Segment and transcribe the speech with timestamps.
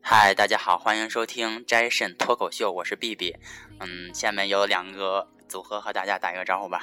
[0.00, 3.34] 嗨，大家好，欢迎收听斋肾脱口秀，我是 B B。
[3.80, 6.80] 嗯，下面有两个组合和大家打一个招呼吧。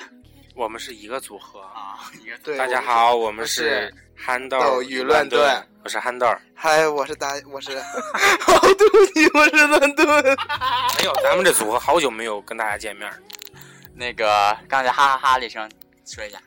[0.56, 1.60] 我们是一个组合。
[1.60, 6.26] 啊，一个对，大家好，我们是憨豆豆与乱炖，我是憨豆。
[6.56, 7.78] 嗨，我是大，我是，
[8.40, 10.08] 好对不起，我是乱炖。
[10.98, 13.18] 没有，咱们这组合好久没有跟大家见面了。
[13.94, 15.70] 那个刚才哈哈哈了一声，
[16.06, 16.40] 说一下。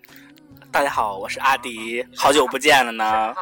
[0.73, 3.35] 大家好，我是阿迪，好久不见了呢。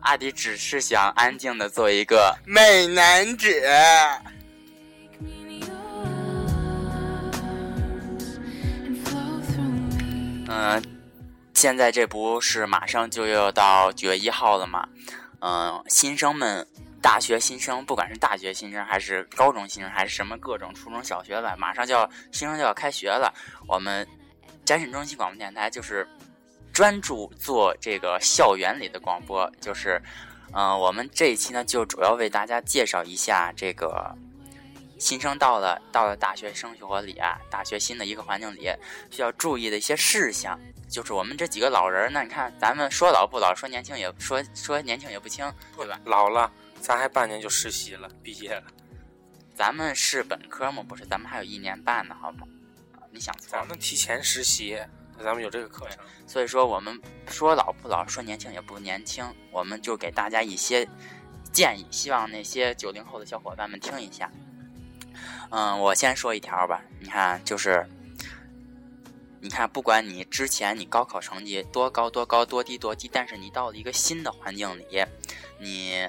[0.00, 3.48] 阿迪只是想安静的做一个，美男子，
[10.56, 10.80] 嗯、
[11.52, 14.88] 现在这不是马上就要到九月一号了嘛？
[15.40, 16.64] 嗯、新生们，
[17.02, 23.34] 大学新生，不管是大学新生还是高中新生，还是什么各种初中小学吧，马上就要新生就要开学了。
[23.66, 24.06] 我们
[24.64, 26.06] 詹沈中心广播电台就是
[26.72, 30.00] 专注做这个校园里的广播，就是，
[30.52, 34.16] 嗯、我们这一期呢就主要为大家介绍一下这个
[34.98, 38.70] 新生到了到了大学生活里啊，大学新的一个环境里
[39.10, 40.58] 需要注意的一些事项。
[40.88, 45.98] 就是我们这几个老人儿呢，你看咱们说老不老，说年轻也说说年轻也不轻，对吧？
[46.04, 48.64] 老了，咱还半年就实习了，毕业了。
[49.54, 50.84] 咱们是本科吗？
[50.86, 52.46] 不是，咱们还有一年半呢，好吗？
[52.92, 53.66] 啊你想错咱。
[53.66, 54.78] 们提前实习，
[55.18, 55.98] 咱们有这个课程。
[56.26, 60.88] 所以说，我们说老不老，说年轻也不年轻，我们就给大家一些
[61.52, 64.30] 建议，希望那些九零后的小伙伴们听一下。
[65.50, 67.86] 嗯，我先说一条吧，你看，就是，
[69.40, 75.04] 你看，不管你之前你高考成绩多高多高多低多低，但是你到了一个新的环境里，
[75.58, 76.08] 你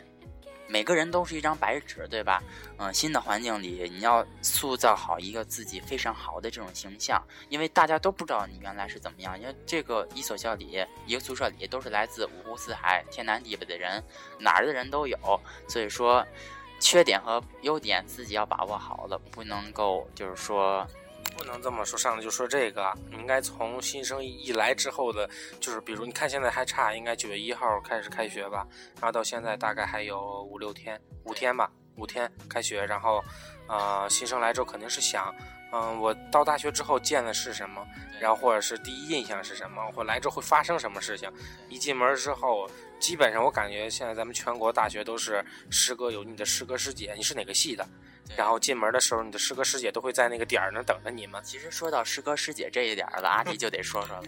[0.67, 2.41] 每个人都是一张白纸，对吧？
[2.79, 14.03] 嗯，新的环境里，你要塑造好一个自己非常好的这种形象，因为大家都不知道你原来是怎么样，因为这个一所校里，一个宿舍里都是来自五湖四海、天南地北的人，
[14.39, 15.17] 哪儿的人都有，
[15.67, 16.25] 所以说
[16.79, 20.85] 缺点和优点自己要把握好了，不能够就是说，
[21.37, 33.23] 不能这么说，上来就说这个，你应该从新生一来之后的，就是比如你看现在还差，应该九月一号开始开学吧，然后到现在大概还有五六天，五天吧，五天开学，然后，
[33.67, 35.33] 呃，新生来之后肯定是想，
[35.71, 37.85] 嗯、我到大学之后见的是什么，
[38.19, 41.31] 然后或者是第一印象是什么，或来之后会发生什么事情，
[41.69, 42.69] 一进门之后，
[42.99, 47.87] 基本上我感觉现在咱们全国大学都是师哥有你的师哥师姐，你是哪个系的？
[48.35, 51.39] 然后进门的时候，你的师哥师姐都会在那个点儿那儿等着你们。
[51.43, 54.23] 其实说到师哥师姐这一点儿了，阿迪就得说说了。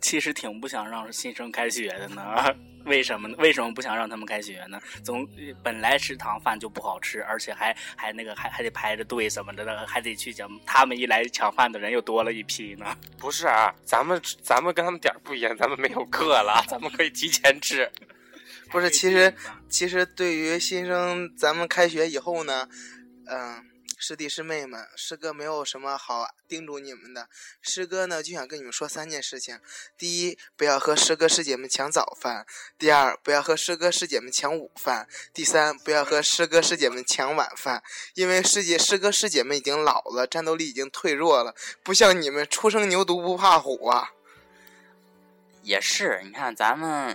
[0.00, 2.54] 其实挺不想让新生开学的呢。
[2.86, 3.36] 为什么呢？
[3.38, 4.80] 为什么不想让他们开学呢？
[5.04, 5.28] 总
[5.62, 10.50] 本来食堂饭就不好吃，而且还还那个还还得排着队什么的，还得去讲。
[10.64, 12.96] 他们一来抢饭的人又多了一批呢。
[13.18, 17.88] 不是啊，咱们咱们跟他们点儿不一样，咱们没有课了，咱们可以提前吃。
[18.72, 19.34] 不是，其实
[19.68, 22.66] 其实对于新生，咱们开学以后呢，
[23.26, 23.62] 嗯、
[24.02, 27.28] 师弟师妹们，师哥没有什么好叮嘱你们的。
[27.60, 29.60] 师哥呢就想跟你们说三件事情：
[29.98, 32.46] 第一，不要和师哥师姐们抢早饭；
[32.78, 37.82] 第二，不要和师哥师姐们抢午饭；第三，不要和师哥师姐们抢晚饭。
[38.14, 44.12] 因为师姐师哥师姐们已经老了，战斗力已经退弱了，不像你们初生牛犊不怕虎啊。
[45.62, 47.14] 也是，你看咱们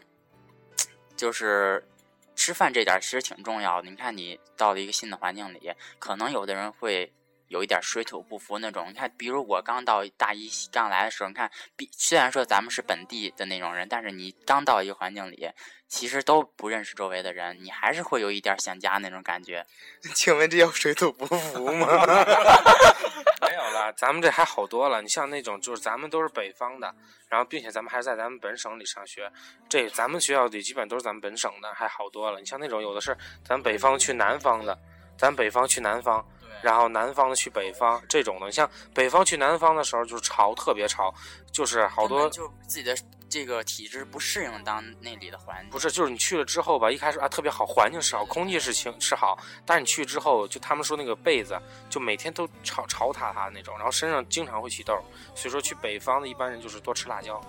[1.17, 1.87] 就是
[2.35, 3.89] 吃饭这点其实挺重要的。
[3.89, 7.11] 你看你到了一个新的环境里，可能有的人会
[7.47, 8.87] 有一点水土不服那种。
[8.89, 15.49] 你看，比如我刚到大一刚来的时候，你看，比虽然说咱们是本地的那种人，但是你刚到一个环境里，
[15.87, 19.65] 其实都不认识周围的人，你还是会有一点想家那种感觉。
[20.15, 21.87] 请问这叫水土不服吗？
[23.41, 25.01] 没有了，咱们这还好多了。
[25.01, 26.93] 你像那种就是咱们都是北方的，
[27.29, 29.31] 然后并且咱们还是在咱们本省里上学，
[29.69, 32.39] 这咱们学校里基本都是咱们本省的，还好多了。
[32.39, 34.77] 你像那种有的是咱北方去南方的，
[35.17, 36.25] 咱北方去南方，
[36.61, 38.51] 然后南方的去北方这种的。
[38.51, 41.13] 像北方去南方的时候，就是潮特别潮，
[41.51, 42.95] 就是好多就自己的
[43.27, 45.69] 这个体质不适应当那里的环境。
[45.69, 51.59] 不是，就是你去了之后吧，一开始啊特别好，环境是好，空气是清是好，但是你去之后，就他们说那个被子，
[51.89, 54.93] 就每天都潮潮塌塌那种，然后身上经常会起痘，
[55.33, 57.41] 所以说去北方的一般人就是多吃辣椒，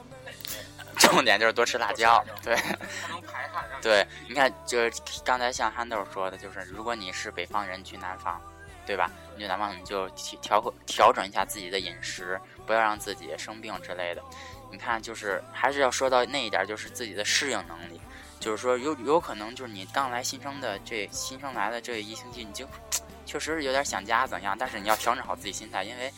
[0.97, 2.57] 重点就是多吃辣椒，对。
[2.57, 3.65] 它能排汗。
[3.83, 4.93] 对，你看，就是
[5.25, 8.41] 刚才像憨豆说的，就是如果你是北方人去南方，
[8.87, 9.11] 对吧？
[9.35, 14.23] 你去南方，你就调调调整一下自己的饮食，不要让自己生病之类的。
[14.71, 18.01] 你看，就是还是要说到那一点，就是自己的适应能力。
[18.39, 22.67] 就是说有有可能就是你刚来新生的这新生来的这一星期，你就
[23.27, 26.13] 确实有点想家怎样，但是你要调整好自己心态，因为，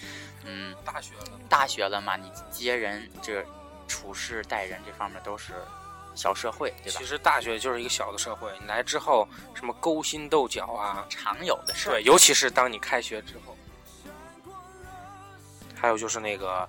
[0.45, 3.45] 嗯，大学了，大学了嘛，你接人这
[3.87, 5.55] 处事待人这方面都是
[6.19, 7.05] 小社会，对吧其？
[7.07, 13.57] 实大学就是一个小的社会，你来之后什么勾心斗角啊，常有的事对，，尤其是当你开学之后，
[15.77, 16.69] 还有就是那个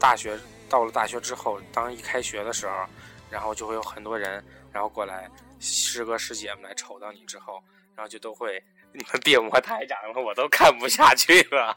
[0.00, 2.86] 大学到了大学之后，当一开学的时候，
[3.30, 4.42] 然后就会有很多人，
[4.72, 5.30] 然后过来
[5.60, 7.62] 师哥师姐们来瞅到你之后，
[7.94, 11.76] 然后就都会你们别摸台长了，我都看不下去了。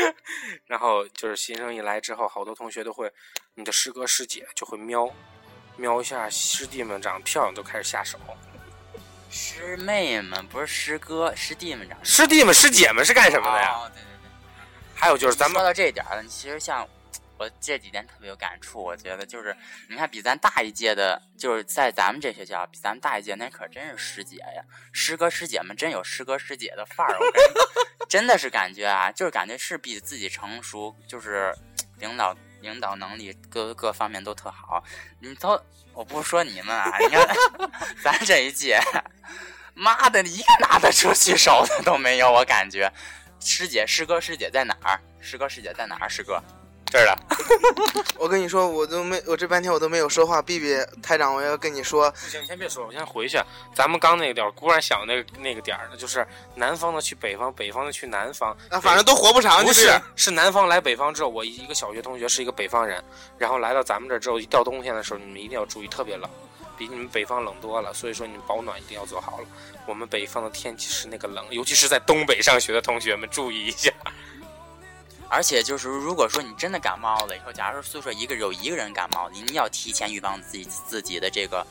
[0.64, 3.12] 然后就是新生一来之后，好多同学都会，
[3.54, 5.06] 你的师哥师姐就会瞄
[5.76, 8.18] 瞄一下师弟们长得漂亮，都开始下手。
[9.30, 13.72] 师妹们不是师哥师弟们长师弟们师姐们是干什么的呀？
[13.72, 14.30] 哦对对对。
[14.94, 16.88] 还有就是咱们说到这一点其实像
[17.36, 19.54] 我这几天特别有感触，我觉得就是
[19.90, 31.54] 你看比咱大一届的，就是在咱们这学校比咱们大一届那可真是师姐呀，师哥师姐们真有师哥师姐的范儿，我跟你说真的是感觉啊，就是感觉是比自己成熟，就是
[31.98, 34.82] 领导领导能力各各方面都特好。
[35.20, 35.60] 你都
[35.92, 37.26] 我不说你们啊，你看
[38.02, 38.80] 咱这一届，
[39.74, 42.92] 妈的，一个拿得出去手的都没有，我感觉。
[43.40, 45.00] 师姐，师哥，师姐在哪儿？
[45.20, 46.08] 师哥，师姐在哪儿？
[46.08, 46.42] 师哥，
[48.18, 50.40] 我跟你说，我都没，我这半天我都没有说话。
[50.40, 53.38] B B 台长，我要跟你说，不行，你先别说，我先回去。
[53.74, 58.56] 咱们刚那个点儿，忽然想那个那个点儿呢，就是南方的去北方，北方的去南方。
[58.70, 63.02] 啊，反正都活不长，不，是是南方来北方之后，我一个小学同学是一个北方人，
[63.38, 66.28] 然后来到咱们这儿之后，一到冬天的时候，你们一定要注意，特别冷，
[66.78, 67.92] 比你们北方冷多了。
[67.94, 69.46] 所以说你们保暖一定要做好了。
[69.86, 73.92] 我们北方的天气是那个冷，尤其是在东北上学的同学们注意一下。
[75.28, 81.66] 而且就是，如果说你真的感冒了以后，假如说宿舍一个有一个人感冒，您要提前预防自己自己的这个，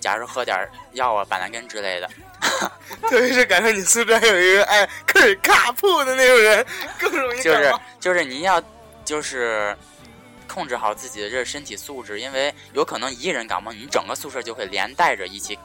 [0.00, 2.10] 假如喝点药啊、板蓝根之类的。
[3.08, 6.66] 特别是赶上你宿舍有一个爱克尔卡铺的那种人，
[6.98, 7.80] 更容易就是感冒。
[8.00, 8.62] 就是您要
[9.04, 9.76] 就是
[10.48, 15.56] 控制好自己的这个身体素质，因为有可能一个人感冒，你整个宿舍就会连带着一起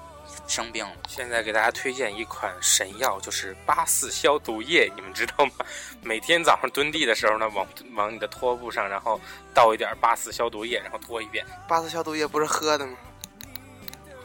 [0.48, 0.92] 生病了。
[1.08, 5.52] 现在给大家推荐一款神药，就是八四消毒液，你们知道吗？
[6.02, 9.20] 每天早上蹲地的时候呢，往往你的拖布上，然后
[9.54, 11.46] 倒一点八四消毒液，然后拖一遍。
[11.68, 12.98] 八四消毒液不是喝的吗？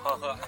[0.03, 0.39] 呵呵。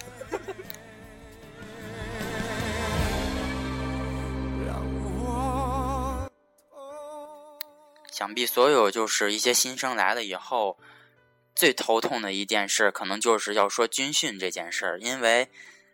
[8.10, 10.78] 想必所有就是一些新生来了以后，
[11.54, 15.48] 最头痛的一件事，可能就是要说军训这件事儿，因为，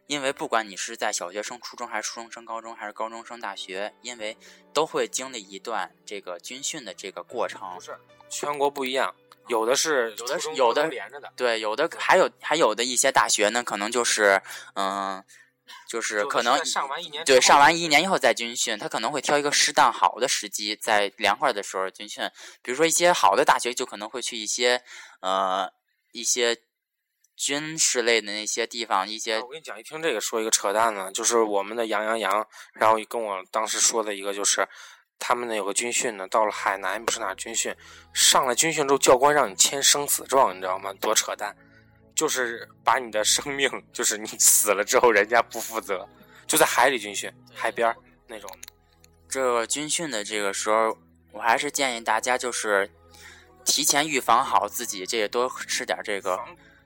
[0.06, 4.36] 因为不管你是在小学生初中，还是初中升高中，还是高中升大学，因为
[4.72, 7.80] 都会经历一段这个军训的这个过程不。
[7.80, 7.98] 是，
[8.30, 9.14] 全国不一样，
[9.48, 14.40] 有的是有的是有的连着的，对，有的还有还有的一些大学呢，可能就是，
[14.74, 15.22] 嗯、
[15.88, 22.22] 就是可能对，上完一年以后再军训，他可能会挑一个适当好的时机，在凉快的时候军训。
[22.62, 24.82] 比如说一些好的大学，就可能会去一些
[25.20, 25.70] 呃
[26.12, 26.56] 一些
[27.36, 34.68] 军事类的那些地方，一些哎我跟你讲，一听这个说一个扯淡呢，就是我们的杨洋洋，然后跟我当时说的一个就是，
[35.18, 37.74] 他们那有个军训呢，到了海南不是哪军训，
[38.12, 40.92] 上了军训之后，教官让你签生死状，你知道吗？
[41.00, 41.56] 多扯淡！
[42.18, 46.04] 就是把你的生命，就是你死了之后，人家不负责，
[46.48, 47.96] 就在海里军训，海边儿
[48.26, 48.50] 那种。
[49.28, 50.98] 这个军训的这个时候，
[51.30, 52.90] 我还是建议大家就是
[53.64, 56.36] 提前预防好自己，这个多吃点这个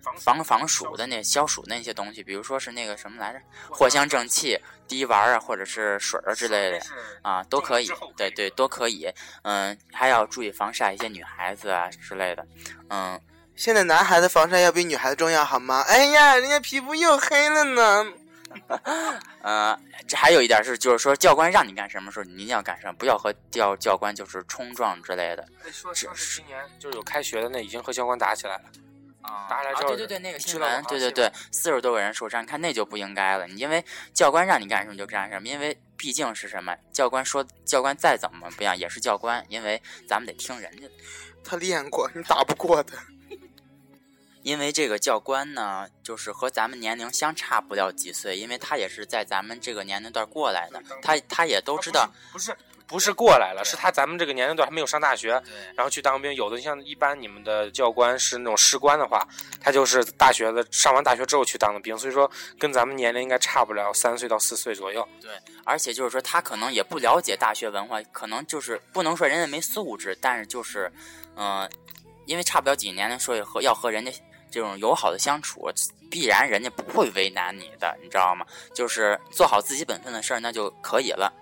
[0.03, 6.81] 防防防暑的那消暑那些东西，比如说是那个什么来着，藿香正气、滴丸啊，或者是水儿之类的
[7.23, 7.89] 啊，都可以。
[8.19, 9.11] 对对，都可以。
[9.45, 12.47] 嗯，还要注意防晒一些女孩子啊之类的。
[12.91, 13.19] 嗯，
[13.55, 15.83] 现在男孩子防晒要比女孩子重要好吗？
[15.87, 18.07] 哎呀，人家皮肤又黑了呢。
[19.41, 25.47] 呃，这还有一点是，就是说教官让你干什么时候，你一定要干什么，不要和教教官就是冲撞之类的。
[25.71, 28.65] 说说是今年就是有开学的那已经和教官打起来了。
[29.23, 33.47] 啊打起来之后对对对，那个新闻，对对对，四十多个人受伤，看那就不应该了。
[33.47, 33.83] 你因为
[34.13, 40.91] 教官让你干什么就干什么，因为毕竟是什么，教官说教官再怎么不一样也是教官，因为咱们得听人家的。
[41.45, 42.97] 他练过，你打不过他。
[44.43, 52.11] 因为这个教官呢，就是和咱们年龄相差不了几岁，因为他也是在咱们这个年龄段过来的，他他也都知道。
[52.33, 56.35] 不是不是过来了，是他咱们这个年龄段还没有上大学，对然后去当兵。
[56.35, 59.27] 有的像一般你们的教官是那种士官的话，
[59.61, 65.09] 他就是大学的上完大学之后去当的兵，所以说跟咱们年龄应该差不了三岁到四岁左右。
[65.23, 65.31] 对
[65.65, 70.93] 而且就是说，他可能也不了解大学文化，可能就是不能说人家没素质，但是就是，
[71.37, 71.71] 嗯、
[72.27, 74.13] 因为差不了几年，所以和要和人家
[74.53, 75.69] 这种友好的相处
[76.11, 78.45] 必然人家不会为难你的你知道吗？
[78.75, 81.33] 就是做好自己本分的事儿那就可以了。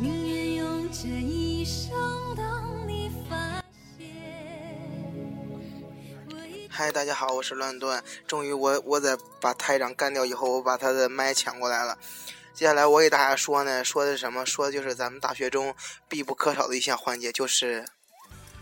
[0.00, 1.92] 宁愿用这一生
[2.34, 3.62] 等你发
[3.98, 4.08] 现
[6.70, 11.98] 嗨大家好我是乱炖终于我我在把台长干掉以后我把他的麦抢过来了。
[12.54, 14.46] 接下来我给大家说呢说的是什么？
[14.46, 15.74] 说的就是咱们大学中
[16.08, 17.84] 必不可少的一项环节就是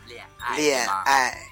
[0.07, 1.49] 恋爱恋爱。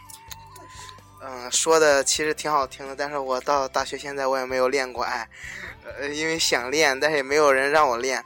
[1.23, 5.29] 嗯，说的其实挺好听的，但是我到大学现在我也没有恋过爱，
[5.99, 8.25] 呃，因为想练，但是也没有人让我练。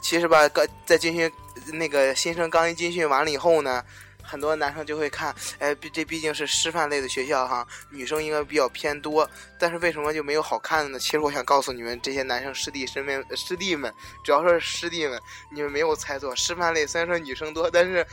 [0.00, 1.30] 其实吧，刚在军训
[1.72, 3.84] 那个新生刚一军训完了以后呢，
[4.22, 9.28] 很多男生就会看，哎，毕这毕竟是师范类的学校哈，女生应该比较偏多，
[9.58, 10.98] 但是为什么就没有好看的呢？
[11.00, 13.92] 其实我想告诉你们，这些男生师弟师妹师弟们，
[14.22, 18.06] 主要是师弟们，你们没有猜错，师范类虽然说女生多，但是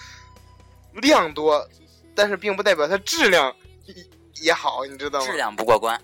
[1.02, 1.68] 量多，
[2.16, 3.54] 但是并不代表它质量
[3.86, 3.96] 也
[4.42, 5.26] 也好，你知道吗？
[5.26, 6.00] 质量不过关。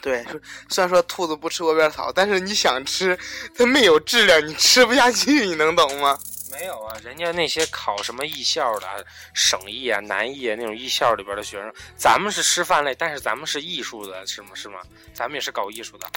[0.00, 3.18] 对，说虽然说兔子不吃窝边草，但是你想吃，
[3.56, 6.18] 它没有质量，你吃不下去，你能懂吗？
[6.50, 8.86] 没有啊，人家那些考什么艺校的、
[9.34, 14.50] 省艺啊、南艺啊那种艺校里边的学生，咱们是师范类，但是咱们是艺术的，是吗？
[14.54, 14.80] 是吗？
[15.12, 16.08] 咱们也是搞艺术的。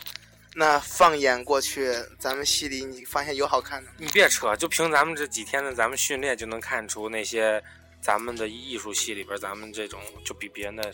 [0.53, 3.91] 那放眼过去，咱们系里你发现有好看的？
[3.97, 7.61] 你别扯，就凭咱们这几天的咱们训练，就能看出那些
[8.01, 10.91] 咱们的艺术系里边，咱们这种就比别人的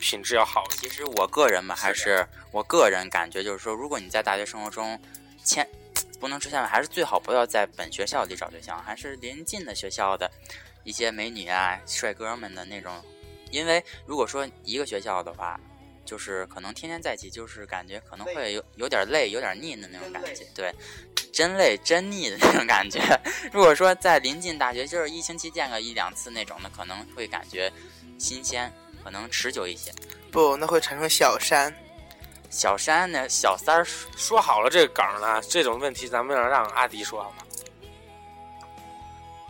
[0.00, 0.88] 品质要好一些。
[0.88, 5.00] 其实我个人吧，还是我个人感觉就是说，如果你在大学生活中，
[5.44, 5.68] 千
[6.18, 10.30] 不能出现，还是最好不要在本学校里找对象，还是临近的学校的
[10.84, 13.04] 一些美女啊、帅哥们的那种。
[13.50, 15.60] 因为如果说一个学校的话，
[16.04, 20.46] 就是可能天天在一起，就是感觉可能会有有点累、有点腻的那种感觉。
[20.54, 20.74] 对，
[21.32, 23.00] 真累真腻的那种感觉。
[23.50, 27.72] 如果说在临近大学，就是一星期见个一两次那种的，可能会感觉
[28.18, 28.72] 新鲜，
[29.02, 29.90] 可能持久一些。
[30.30, 31.74] 不，那会产生小山。
[32.50, 37.38] 小山呢，小三儿说好了这个梗呢，这种问题咱们要让阿迪说好吗？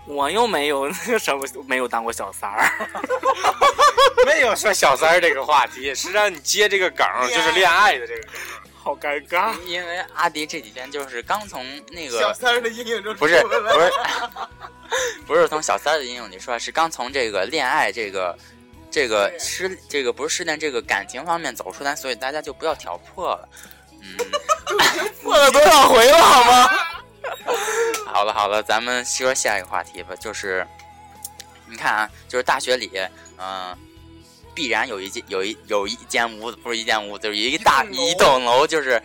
[0.07, 2.73] 我又没有那个什么，没有当过小三儿。
[4.25, 8.33] 没有说小三儿这个话题，是让你接这个梗，就是恋爱的这个梗。
[8.83, 9.55] 好尴尬。
[9.63, 13.93] 因为阿迪这几天就是刚从那个小三儿的阴影中不是出来了不是
[15.27, 18.37] 不是从小三儿的阴影里出来，是刚从这个恋爱这个
[18.91, 23.49] 这个失这个不是失恋这个感情方面走出来，所以大家就不要挑破了。
[24.03, 24.17] 嗯，
[25.23, 26.69] 破了多少回了好吗？
[28.13, 30.67] 好了好了，咱们说下一个话题吧，就是
[31.67, 32.91] 你看啊，就是大学里，
[33.39, 33.75] 嗯、
[34.55, 39.03] 必然有一间有一有一间屋子，不是一间屋子，就是一大一栋楼就是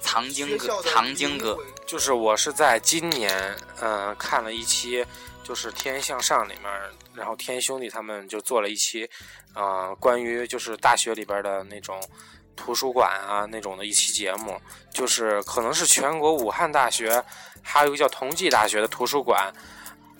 [0.00, 5.04] 藏经阁藏经阁就是我是在今年，呃，看了一期，
[5.42, 6.70] 就是《天天向上》里面，
[7.14, 9.08] 然后天兄弟他们就做了一期，
[9.54, 12.00] 呃，关于就是大学里边的那种
[12.56, 14.60] 图书馆啊那种的一期节目，
[14.92, 17.22] 就是可能是全国武汉大学，
[17.62, 19.52] 还有一个叫同济大学的图书馆。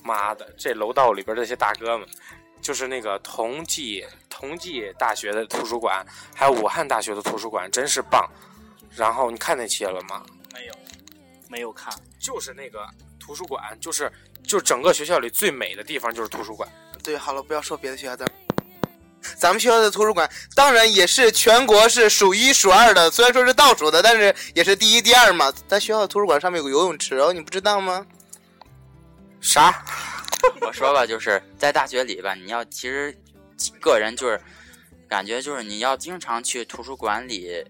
[0.05, 2.09] 妈的，这楼道里边这些大哥们，
[2.63, 4.03] 就是那个同济
[4.39, 8.25] 同济大学的图书馆，还有武汉大学的图书馆，真是棒。
[8.95, 10.23] 然后你看那期了吗？
[10.55, 10.75] 没有，
[11.49, 11.93] 没有看。
[12.21, 12.87] 就是那个
[13.19, 14.11] 图书馆，就是
[14.45, 16.69] 就整个学校里最美的地方就是图书馆。
[17.03, 18.25] 对，好了，不要说别的学校，的
[19.37, 25.53] 咱们学校的图书馆当然也是全国是数一数二的，虽然说是倒数的，但是也是第一、第二嘛。
[25.67, 28.07] 咱学校的图书馆上面有个游泳池哦，你不知道吗？
[29.41, 29.85] 啥？
[30.61, 33.17] 我说吧，就是在大学里吧，你要其实
[33.81, 34.41] 个人就是
[35.09, 37.65] 感觉就是你要经常去图书馆里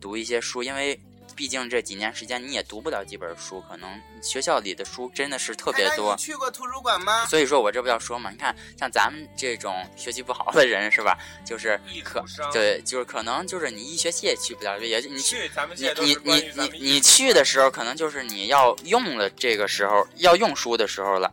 [0.00, 1.00] 读一些书，因为
[1.34, 3.88] 毕竟这几年时间你也读不了几本书，可能
[4.20, 6.16] 学校里的书真的是特别多。
[6.16, 7.26] 去过图书馆吗？
[7.26, 11.16] 所以说我这不要说嘛，你看像咱们这种学习不好的人是吧？
[11.44, 21.32] 就是可对，就是可能就是你一学期也去不了，也就你去咱们你你你你你去的时候，可能就是你要用了这个时候要用书的时候了。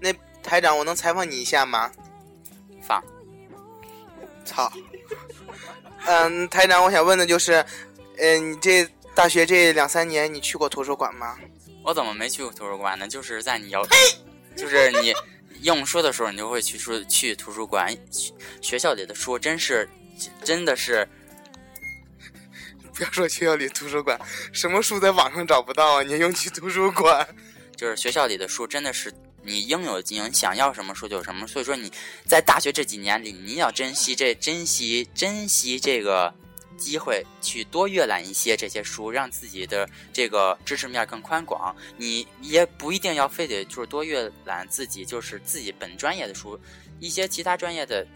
[0.00, 0.12] 那
[0.42, 1.90] 台长，我能采访你一下吗？
[4.52, 4.72] 放，操。
[6.06, 7.64] 嗯，台长，我想问的就是，
[8.18, 11.36] 嗯，你这大学这两三年，你去过图书馆吗？
[11.84, 13.06] 我怎么没去过图书馆呢？
[13.06, 13.86] 就是在你要，
[14.56, 15.14] 就是你
[15.62, 17.96] 用书的时候，你就会去书去图书馆。
[18.10, 19.88] 学学校里的书真是
[20.42, 21.06] 真的是
[22.94, 24.18] 不要说学校里图书馆，
[24.52, 26.02] 什么书在网上找不到啊？
[26.02, 27.26] 你还用去图书馆？
[27.76, 29.12] 就是学校里的书真的是
[29.48, 31.46] 你应有尽有，你想要什么书就有什么。
[31.46, 31.90] 所以说你
[32.26, 36.32] 在大学这几年里，你要珍惜这珍惜珍惜这个
[36.76, 41.74] 机会，去多阅览一些这些书，让自己的这个知识面更宽广。
[41.96, 46.60] 你也不一定要非得就是多阅览自己就是自己本专业的书，
[47.00, 48.06] 一些其他专业的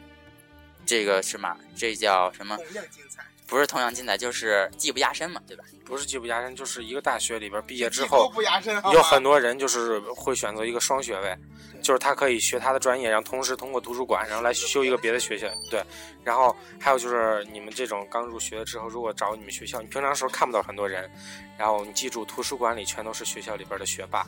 [0.85, 2.57] 这个什么，这叫什么？
[2.59, 3.25] 同样精彩。
[3.53, 5.63] 不是同样精彩，就是技不压身嘛，对吧？
[5.85, 11.37] 不是技不压身，就是一个大学里边毕业之后，不压身，有很多人就是会选择一个双学位，
[11.83, 15.47] 就是他可以学他的专业，然后同时通过图书馆，然后来修一个别的学校。
[15.71, 15.85] 对，
[16.25, 21.11] 然后还有就是你们这种刚入学之后，如果找你们学校，你平常时候看不到很多人，
[21.59, 24.27] 然后你记住，图书馆里全都是学校里边的学霸，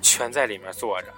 [0.00, 1.08] 全在里面坐着。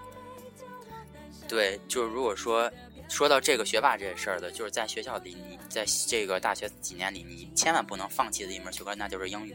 [1.46, 2.68] 对，就是如果说
[3.08, 9.54] 说到这个学霸这事儿的，就是在学校里，你在这个大学几年里，你千万不能放弃的一门学科，那就是英语，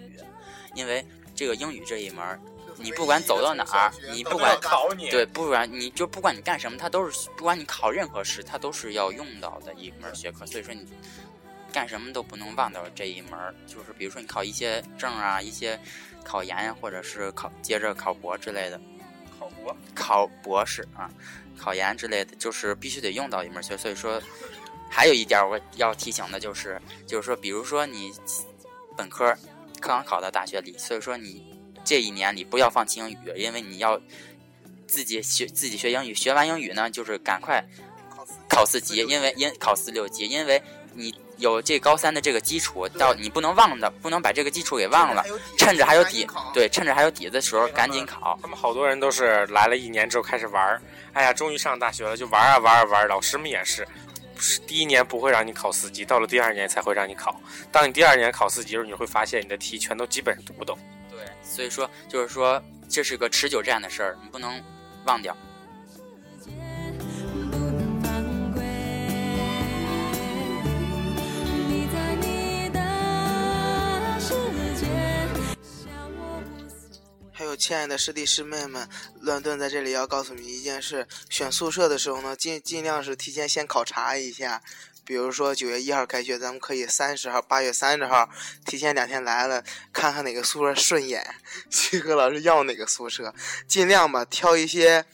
[0.76, 2.40] 因为这个英语这一门，
[2.78, 10.46] 你不管走到哪儿，你不管考你对，不管你就不管你干什么，它都是不管你考任何试，它都是要用到的一门学科。
[10.46, 10.88] 所以说你
[11.72, 13.54] 干什么都不能忘掉这一门儿。
[13.68, 15.80] 就是比如说你考一些证啊，一些
[16.24, 18.80] 考研呀，或者是考接着考博之类的，
[19.40, 19.76] 考博。
[19.94, 21.10] 考博士啊，
[21.60, 23.78] 考研之类的，就是必须得用到一门学。
[23.78, 24.20] 所以说，
[24.90, 28.12] 还有一点我要提醒的就是，就是说，比如说你
[28.98, 29.36] 本科
[29.80, 34.02] 刚考到大学里，所以说你这一年里不要放弃英语，因为你要
[34.88, 37.64] 自己学自己学英语，学完英语呢，就是赶快
[38.50, 40.62] 考四级，因为因考四六级，因为
[40.94, 45.24] 你有这高三的这个基础，到你不能忘的，不能把这个基础给忘了，
[45.58, 48.38] 趁着还有底，对，趁着还有底子的时候赶紧考。
[48.42, 50.82] 他们好多人都是来了一年之后开始玩儿，
[51.14, 53.08] 哎呀，终于上大学了，就玩啊玩啊玩儿。
[53.08, 53.88] 老师们也是，
[54.38, 57.40] 是第一年不会让你考四级，到了第二年才会让你考。
[57.72, 60.78] 当你第二年考四级的时候，你会发现你的题全都基本上读不懂。
[61.10, 64.62] 对，所以说就是说这是个持久战的事儿，你不能
[65.06, 65.36] 忘掉。
[77.40, 78.86] 还有亲爱的师弟师妹们，
[79.22, 84.62] 乱炖在这里要告诉你一件事：选宿舍的时候呢，尽尽量是提前先考察一下。
[85.06, 88.30] 比如说九月一号开学，咱们可以三十号、八月三十号
[88.66, 91.26] 提前两天来了，看看哪个宿舍顺眼，
[91.70, 93.34] 去和老师要哪个宿舍，
[93.66, 95.06] 尽量吧挑一些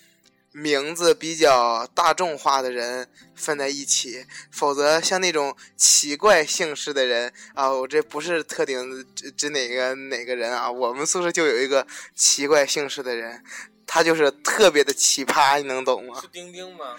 [0.56, 13.44] 名字比较大众化的人分在一起，否则像那种奇怪姓氏的人啊，我这不是特定指指哪个哪个人啊，我们宿舍就有一个奇怪姓氏的人，
[13.86, 16.22] 他就是特别的奇葩，你能懂吗？
[16.22, 16.96] 是丁丁吗？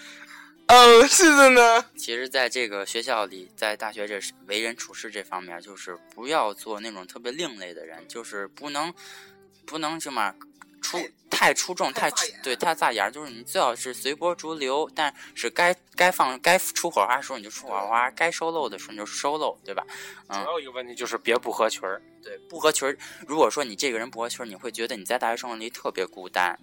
[0.67, 1.83] 哦，是的呢。
[1.97, 8.93] 其实，在这个学校里，在大学这为人处事这方面，就是不要做那种特别另类的人，就是不能
[9.65, 10.35] 不能什么
[10.81, 10.97] 出
[11.29, 19.85] 太出众、太太对太扎眼儿，就是你最好是随波逐流，但是该该放该出火花的时候你就出火花，该收漏的时候你就收漏，对吧？
[20.29, 22.01] 主要一个问题就是别不合群儿。
[22.23, 22.97] 对，不合群儿。
[23.27, 26.57] 如果说你这个人不合群儿，你会觉得你在大学生活里特别孤单。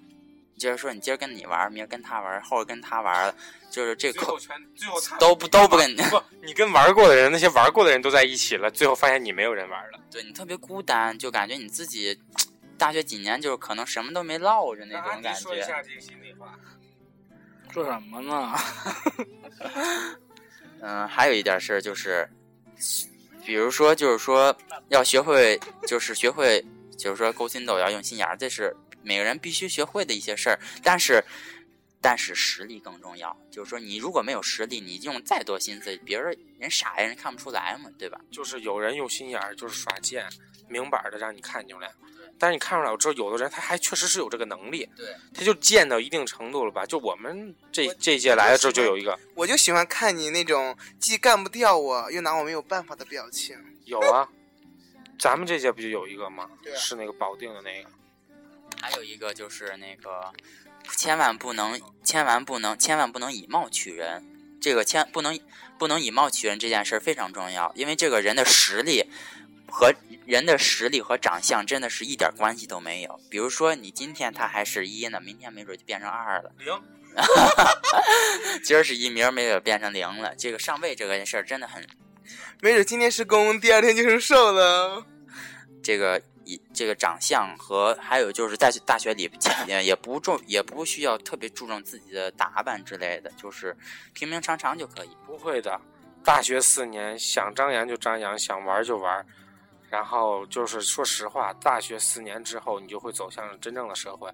[0.57, 3.35] 就是说，你今儿跟你玩，明儿跟他玩，后儿跟他玩了，
[3.73, 5.97] 就是这口全最后都不都不跟你。
[6.03, 9.99] 不，你跟玩过的人，那些玩过的人都在一起了，最后发现你没有人玩了。
[10.13, 12.17] 对你特别孤单，就感觉你自己
[12.79, 15.55] 大学几年就是可能什么都没落着那种感觉。
[15.83, 16.59] 这个心里话。
[17.73, 18.55] 说什么呢？
[20.81, 22.29] 嗯，还有一点事儿就是，
[23.45, 24.57] 比如说就是说
[24.91, 26.65] 要学会，就是学会，
[26.97, 30.59] 就是说勾心斗角、用心眼儿，这是每个人必须学会的一些事儿。
[30.85, 31.25] 但是，
[32.01, 33.37] 但是实力更重要。
[33.51, 38.21] 就是说，你如果没有实力，你用再多心思，别人人傻呀，人看不出来嘛，对吧？
[38.31, 40.25] 就是有人用心眼儿，就是耍贱，
[40.69, 41.91] 明摆的让你看出来。
[42.39, 46.85] 但是你看出来，我知道有的人他还确实是有这个能力，对，他就贱到一定程度了吧？
[46.85, 53.57] 就我们这这届来了之后就有一个，我就喜欢看你那种既干不掉我，又拿我没有办法的表情。
[53.85, 54.29] 有啊，
[55.19, 56.51] 咱们这届不就有一个吗？
[56.63, 57.89] 对啊是那个保定的那个。
[58.81, 60.33] 还有一个就是那个，
[60.97, 64.23] 千万不能，千万不能，千万不能以貌取人。
[64.61, 65.39] 这个千不能
[65.79, 69.05] 不能以貌取人这件事儿非常重要，因为这个人的实力
[69.77, 69.93] 和
[70.25, 73.21] 人的实力和长相真的是一点关系都没有。
[73.29, 76.53] 比如说你今天他还是一呢，明天没准就变成二了。
[76.59, 76.81] 零，
[78.63, 80.33] 今儿是一，明儿没准变成零了。
[80.37, 81.85] 这个上位这个事儿真的很
[82.63, 85.05] 没准今天是公，第二天就是受了。
[85.83, 89.29] 这个一这个长相和还有就是在大学里
[89.67, 93.77] 也也不重也不需要特别注重自己的打扮之类的，就是
[94.13, 95.11] 平平常常就可以。
[95.27, 95.81] 不会的，
[96.23, 99.27] 大学四年想张扬就张扬，想玩就玩。
[99.95, 104.29] 然后就是说实话，大学四年之后，你就会走向真正的社会。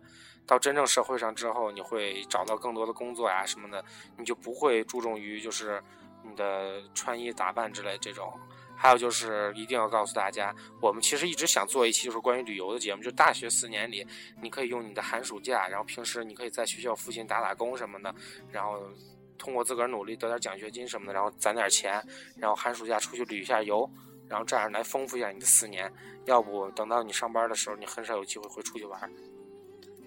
[0.47, 3.85] 到真正社会上之后，你会找到更多的工作呀什么的，
[4.17, 5.83] 你就不会注重于就是
[6.25, 8.33] 你的穿衣打扮之类这种。
[8.75, 14.07] 还有就是一定要告诉大家，我们其实一直想做一期就是关于旅游的节目，就大学四年里，
[14.41, 18.15] 你可以用你的寒暑假，然后平时你可以在学校附近打打工什么的，
[18.51, 18.81] 然后
[19.37, 22.03] 通过自个儿努力得点奖学金什么的，然后攒点钱，
[22.39, 23.89] 然后寒暑假出去旅一下游，
[24.31, 25.93] 然后这样来丰富一下你的四年。
[26.27, 29.13] 要不等到你上班的时候，你很少有机会会出去玩。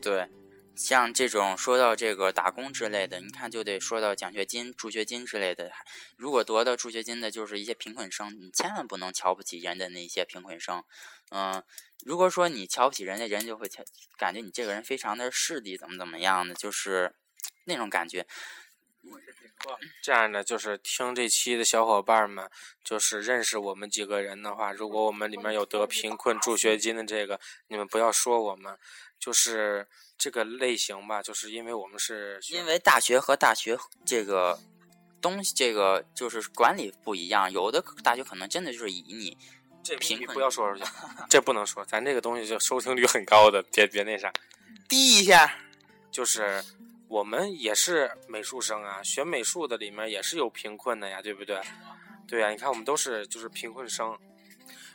[0.01, 0.29] 对，
[0.75, 5.71] 像这种说到这个打工之类的，你看就得说到奖学金、助学金之类的。
[6.15, 10.83] 如果得到助学金的，就是一些贫困生，你千万不能瞧不起人的那些贫困生。
[11.31, 11.63] 嗯，
[12.05, 13.67] 如果说你瞧不起人家，人就会，
[14.17, 17.15] 感觉你这个人非常的势利，怎么怎么样的，就是
[17.65, 18.25] 那种感觉。
[20.01, 22.49] 这样的就是听这期的小伙伴们，
[22.83, 28.77] 就是认识我们几个人的话，如果我们里面有得贫困助学金的这个，你们不要说我们，
[29.19, 29.87] 就是
[30.17, 34.59] 这个类型吧，就是因为我们是因为大学和大学这个
[35.21, 39.37] 东西，这个就是管理不一样，有的大学可能真的就是以你
[39.81, 40.85] 这贫困不要说出去，
[41.29, 44.33] 这不能说，咱这个东西就收听率很高的，别别那啥，
[44.89, 45.57] 滴一下，
[46.11, 46.61] 就是。
[47.07, 51.61] 我们也是美术生啊，学美术的里面也是有贫困的呀，对不对？
[52.27, 54.17] 对呀，你看我们都是就是贫困生。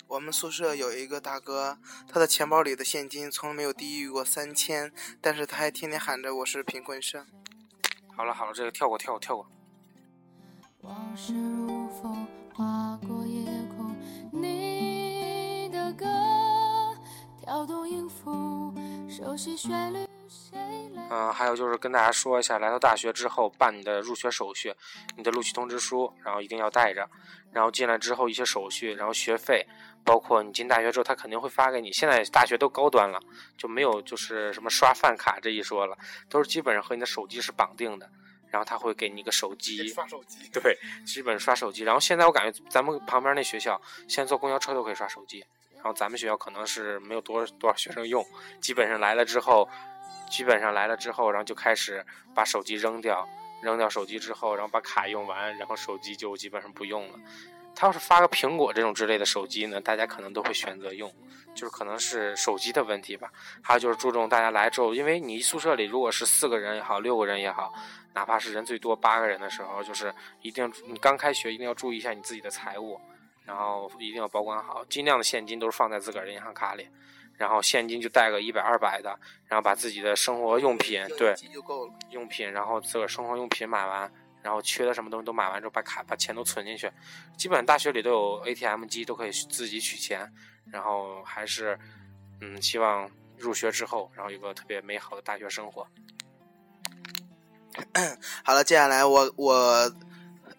[0.09, 4.91] 我们宿舍有一个大哥，他的钱包里的现金从来没有低于过三千，
[5.21, 7.27] 但是他还天天喊着我是贫困生。
[8.17, 9.47] 好了好了，这个跳过跳过跳过。
[10.81, 13.45] 往事如风划过夜
[13.77, 13.95] 空，
[14.33, 16.07] 你的歌
[17.43, 18.73] 跳动音符，
[19.11, 20.08] 熟悉旋律。
[21.11, 24.75] 嗯，还有就是跟大家说一下，来到大学之后办你的入学手续，
[25.17, 27.09] 你的录取通知书，然后一定要带着。
[27.51, 29.67] 然后进来之后一些手续，然后学费，
[30.05, 31.91] 包括你进大学之后，他肯定会发给你。
[31.91, 33.19] 现在大学都高端了，
[33.57, 35.97] 就没有就是什么刷饭卡这一说了，
[36.29, 38.09] 都是基本上和你的手机是绑定的。
[38.51, 41.85] 然后他会给你一个手机，刷手机，对，基本刷手机。
[41.85, 45.45] 然后现在我感觉咱们旁边那学校，现在坐公交车都可以刷手机。
[45.75, 48.25] 然后咱们学校可能是没有多多少学生用，
[48.61, 49.67] 基本上来了之后。
[50.31, 53.29] 基本上来了之后，然后就开始把手机扔掉，
[53.63, 57.19] 扔掉手机之后，然后把卡用完，然后手机就基本上不用了。
[57.75, 61.09] 他要是发个苹果这种之类的手机呢，大家可能都会选择用，
[61.55, 63.31] 就是可能是手机的问题吧。
[63.63, 67.73] 还有就是注重大家来之后，因为你宿舍里如果是四个人也好，六个人也好，
[68.15, 73.01] 哪怕是人最多八个人的时候，就是一定你刚开学一定要注意一下你自己的财务，
[73.45, 76.89] 然后一定要保管好，尽量的现金都是放在自个儿的银行卡里。
[77.39, 81.35] 然后现金就带个一百二百的，然后把自己的生活用品对
[82.11, 86.91] 用品，然后自个生活用品买完，然后缺的什么东西都买完之后，把卡把钱都存进去。
[87.37, 90.31] 基本大学里都有 ATM 机，都可以自己取钱。
[90.71, 91.79] 然后还是
[92.41, 95.87] 嗯，希望入学之后，然后有个特别美好的大学生活。
[98.45, 99.55] 好了，接下来我我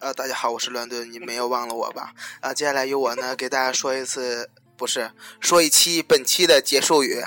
[0.00, 2.12] 呃，大家好，我是伦敦，你没有忘了我吧？
[2.40, 4.50] 啊，接下来由我呢给大家说一次。
[4.80, 7.22] 不是说一期本期的结束语，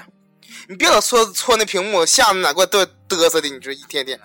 [0.67, 3.47] 你别老搓搓那屏幕，下面哪给我嘚嘚瑟的？
[3.47, 4.19] 你这一天天，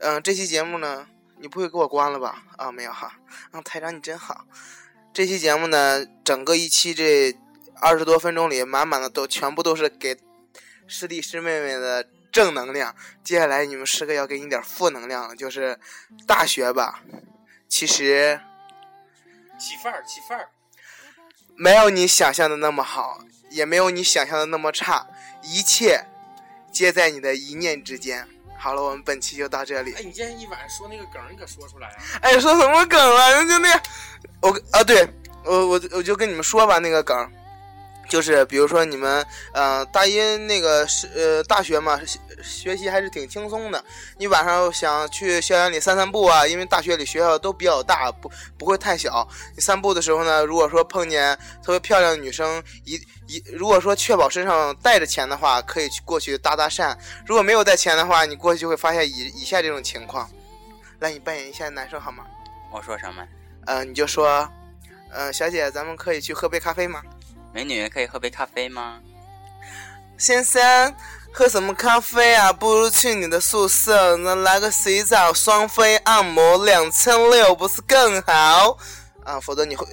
[0.00, 1.06] 嗯，这期节目呢，
[1.38, 2.42] 你不会给我关了吧？
[2.56, 3.12] 啊，没有哈，
[3.52, 4.44] 啊，台长你真好。
[5.14, 7.32] 这期节目呢，整个一期这
[7.80, 10.18] 二十多分钟里，满满的都全部都是给
[10.88, 12.92] 师弟师妹妹的正能量。
[13.22, 15.78] 接下来你们师哥要给你点负能量了，就是
[16.26, 17.04] 大学吧，
[17.68, 18.40] 其实
[19.60, 20.48] 起范儿，起范儿。
[21.62, 25.06] 没有你想象的那么好，也没有你想象的那么差，
[25.42, 26.04] 一切
[26.72, 28.26] 皆在你的一念之间。
[28.58, 29.92] 好了，我们本期就到这里。
[29.94, 31.94] 哎，你今天一晚上说那个梗，你可说出来啊？
[32.20, 33.44] 哎，说什么梗啊？
[33.44, 33.82] 就那个，
[34.40, 35.08] 我啊，对
[35.44, 37.16] 我我我就跟你们说吧，那个梗。
[38.12, 41.98] 就是比如说你们，呃，大一那个是呃大学嘛，
[42.44, 43.82] 学习还是挺轻松的。
[44.18, 49.26] 你晚上想去校园里散散步啊，因为大学里学校都比较大，不不会太小。
[49.56, 52.96] 你散步的时候呢，如果说碰见特别漂亮的女生，一
[53.28, 56.94] 一如果说确保身上带着钱的话，可以去过去搭搭讪。
[57.24, 60.28] 如果没有带钱的话，你过去就会发现以以下这种情况。
[60.98, 62.26] 来，你扮演一下男生好吗？
[62.70, 63.26] 我说什么？
[63.64, 64.46] 呃，你就说，
[65.10, 67.02] 呃，小姐，咱们可以去喝杯咖啡吗？
[67.52, 69.00] 美女可以喝杯咖啡吗？
[70.16, 70.94] 先生，
[71.32, 72.52] 喝什么咖啡啊？
[72.52, 78.78] 不如去你的宿舍，那来个洗澡、双飞、按摩，两千六不是更好？
[79.24, 79.86] 啊，否则你会，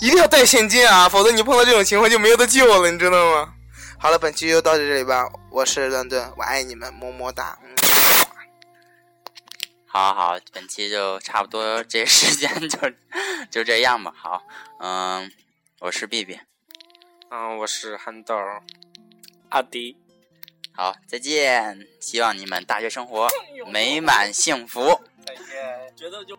[0.00, 3.54] 一定要带现金啊，否则你碰到这种情况就没有得救了，你知道吗？
[3.98, 5.26] 好了，本期就到这里吧。
[5.50, 7.58] 我是乱炖，我爱你们，么么哒。
[9.86, 12.78] 好好，本期就差不多，这时间就
[13.50, 14.12] 就这样吧。
[14.16, 14.42] 好，
[14.78, 15.30] 嗯，
[15.80, 16.38] 我是 B B。
[17.32, 18.36] 嗯，我是憨豆
[19.50, 19.96] 阿迪。
[20.72, 21.86] 好，再见！
[22.00, 23.28] 希望你们大学生活
[23.68, 25.00] 美满幸福。
[25.24, 26.36] 再见，觉得就。